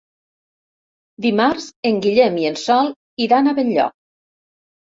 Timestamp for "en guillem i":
1.91-2.49